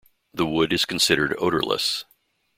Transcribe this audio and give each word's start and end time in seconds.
The 0.33 0.47
wood 0.47 0.73
is 0.73 0.83
considered 0.85 1.35
odorless. 1.37 2.05